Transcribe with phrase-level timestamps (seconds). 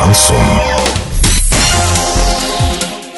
[0.00, 0.36] Шансон.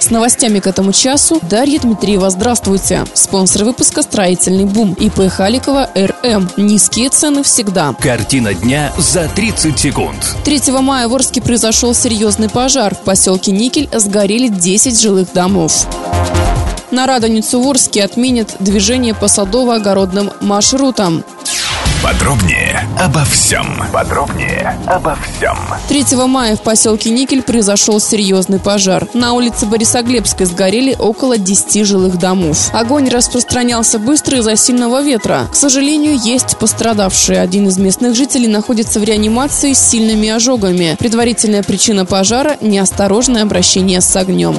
[0.01, 2.29] С новостями к этому часу Дарья Дмитриева.
[2.29, 3.05] Здравствуйте.
[3.15, 4.95] Спонсор выпуска «Строительный бум».
[4.95, 6.51] ИП Халикова РМ.
[6.57, 7.95] Низкие цены всегда.
[8.01, 10.35] Картина дня за 30 секунд.
[10.45, 12.97] 3 мая в Орске произошел серьезный пожар.
[12.97, 15.87] В поселке Никель сгорели 10 жилых домов.
[16.91, 21.25] На Радоницу в Орске отменят движение по садово-огородным маршрутам.
[22.03, 23.65] Подробнее обо всем.
[23.93, 25.57] Подробнее обо всем.
[25.89, 29.07] 3 мая в поселке Никель произошел серьезный пожар.
[29.15, 32.71] На улице Борисоглебской сгорели около 10 жилых домов.
[32.73, 35.47] Огонь распространялся быстро из-за сильного ветра.
[35.53, 37.41] К сожалению, есть пострадавшие.
[37.41, 40.97] Один из местных жителей находится в реанимации с сильными ожогами.
[40.99, 44.57] Предварительная причина пожара– неосторожное обращение с огнем.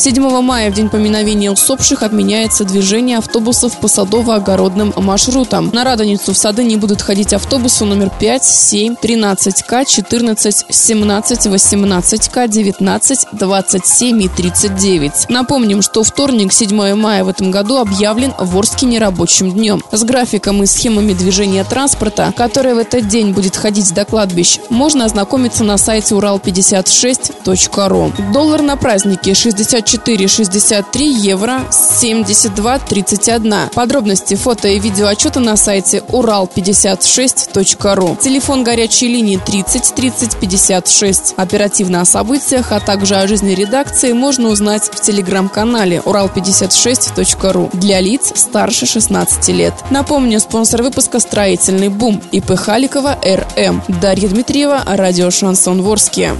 [0.00, 5.68] 7 мая, в день поминовения усопших, отменяется движение автобусов по садово-огородным маршрутам.
[5.74, 12.48] На Радоницу в сады не будут ходить автобусы номер 5, 7, 13К, 14, 17, 18К,
[12.48, 15.12] 19, 27 и 39.
[15.28, 19.82] Напомним, что вторник, 7 мая в этом году объявлен Ворский нерабочим днем.
[19.92, 25.04] С графиком и схемами движения транспорта, который в этот день будет ходить до кладбищ, можно
[25.04, 28.12] ознакомиться на сайте урал56.ру.
[28.32, 33.74] Доллар на праздники 64 4,63 евро 72,31.
[33.74, 38.16] Подробности фото и видео отчета на сайте урал56.ру.
[38.20, 41.34] Телефон горячей линии 30 30 56.
[41.36, 48.30] Оперативно о событиях, а также о жизни редакции можно узнать в телеграм-канале урал56.ру для лиц
[48.36, 49.74] старше 16 лет.
[49.90, 53.82] Напомню, спонсор выпуска «Строительный бум» ИП Халикова РМ.
[54.00, 56.36] Дарья Дмитриева, радио «Шансон Ворске».